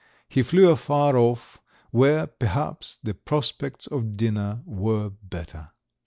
He 0.27 0.41
flew 0.41 0.67
afar 0.71 1.15
off, 1.15 1.61
where, 1.91 2.25
perhaps, 2.25 2.97
the 3.03 3.13
prospects 3.13 3.85
of 3.85 4.17
dinner 4.17 4.63
were 4.65 5.11
better. 5.11 5.73